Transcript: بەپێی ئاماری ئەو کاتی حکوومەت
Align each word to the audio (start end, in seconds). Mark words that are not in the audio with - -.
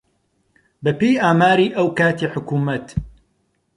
بەپێی 0.83 1.21
ئاماری 1.23 1.73
ئەو 1.75 1.87
کاتی 1.97 2.31
حکوومەت 2.33 2.87